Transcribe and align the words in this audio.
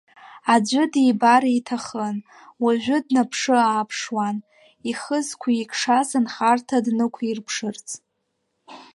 Аӡәы 0.53 0.83
дибар 0.91 1.43
иҭахын, 1.57 2.17
уажәы 2.63 2.97
днаԥшы-ааԥшуан, 3.05 4.37
ихы 4.89 5.17
зқәикшаз 5.27 6.09
анхарҭа 6.19 6.77
днықәирԥшырц. 6.85 7.87